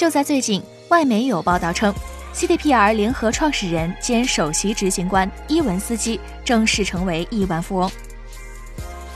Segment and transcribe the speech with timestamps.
[0.00, 1.94] 就在最近，外媒有报道称
[2.32, 7.90] ，CDPR 联合创始人兼首席执行官伊文斯基正式成为亿万富翁。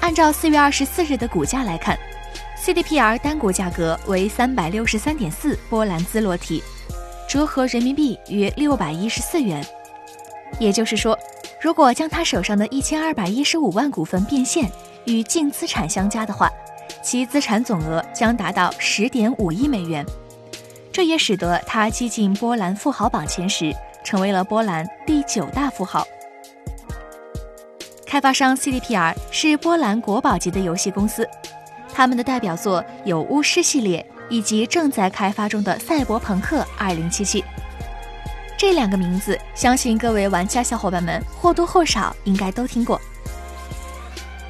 [0.00, 1.98] 按照四月二十四日的股价来看
[2.62, 6.62] ，CDPR 单股价格为三百六十三点四波兰兹罗提，
[7.26, 9.66] 折合人民币约六百一十四元。
[10.58, 11.18] 也就是说，
[11.62, 14.70] 如果将他手上的一千二百一十五万股份变现
[15.06, 16.50] 与净资产相加的话，
[17.02, 20.04] 其资产总额将达到十点五亿美元。
[20.94, 26.06] 这也使得他击进波兰富豪榜前十，成为了波兰第九大富豪。
[28.06, 31.28] 开发商 CDPR 是波兰国宝级的游戏公司，
[31.92, 37.42] 他们的代表作有《巫师》系列以及正在开发中的《赛博朋克2077》。
[38.56, 43.00] 这两个名字，相信各位玩家小伙伴们或多或少应该都听过。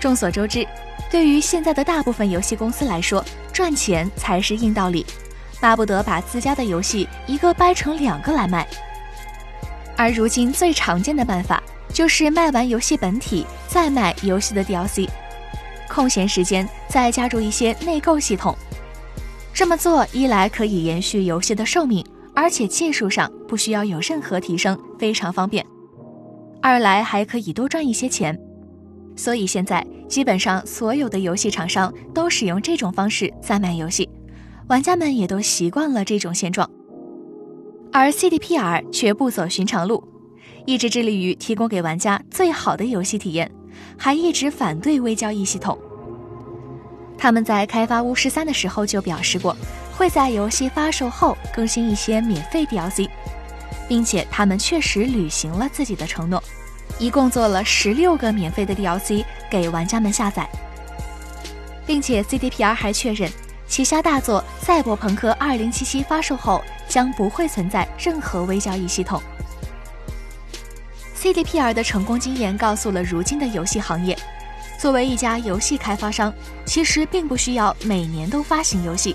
[0.00, 0.66] 众所周知，
[1.10, 5.04] 对于现在的大部分游戏公司来说，赚钱才是硬道理。
[5.60, 8.66] 巴不得把自家的游戏一个掰成两个来卖，
[9.96, 15.08] 而如今最常见的办法就是卖完游戏本体再卖游戏的 DLC，
[15.88, 18.56] 空闲时间再加入一些内购系统。
[19.52, 25.62] 这么做一来可以延续游戏的寿命，而且技术上不需要有任何提升，非常方便；
[26.62, 28.38] 二来还可以多赚一些钱。
[29.16, 34.08] 所以现在基本上所有的游戏厂商都使用这种方式在卖游戏。
[34.70, 36.70] 玩家们也都习惯了这种现状，
[37.92, 40.00] 而 CDPR 却不走寻常路，
[40.64, 43.50] 一直致力于提供给玩家最好的游戏体验，
[43.98, 45.76] 还一直反对微交易系统。
[47.18, 49.56] 他们在开发《巫师三》的时候就表示过，
[49.92, 53.08] 会在游戏发售后更新一些免费 DLC，
[53.88, 56.40] 并且他们确实履行了自己的承诺，
[57.00, 60.48] 一共做了十六个免费的 DLC 给玩家们下载，
[61.84, 63.28] 并且 CDPR 还确认。
[63.70, 69.22] 旗下大作《赛博朋克2077》发售后，将不会存在任何微交易系统。
[71.16, 74.18] CDPR 的成功经验告诉了如今的游戏行业，
[74.76, 76.34] 作为一家游戏开发商，
[76.66, 79.14] 其实并不需要每年都发行游戏，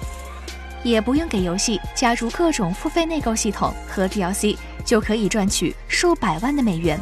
[0.84, 4.56] 也不用给游戏加入各种付费内购系统和 DLC，
[4.86, 6.98] 就可以赚取数百万的美元。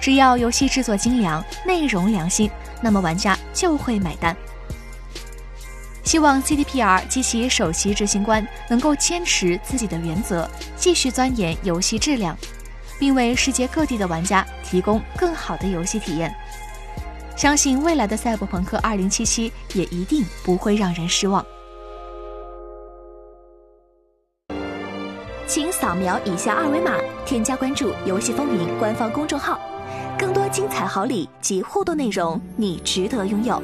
[0.00, 2.50] 只要游戏制作精良、内容良心，
[2.82, 4.36] 那么玩家就会买单。
[6.10, 12.36] 希望 CDPR 及其首席执行官能够坚持自己的原则，继续钻研游戏质量，
[12.98, 16.34] 并为世界各地的玩家提供更好的游戏体验。
[17.36, 21.46] 相信未来的赛博朋克2077也一定不会让人失望。
[25.46, 29.60] 请扫描以下二维码，添加关注“游戏风云”官方公众号，
[30.18, 33.62] 更多精彩好礼及互动内容，你值得拥有。